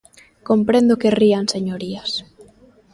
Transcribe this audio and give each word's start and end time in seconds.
Comprendo 0.49 0.99
que 1.01 1.15
rían, 1.19 1.45
señorías. 1.55 2.11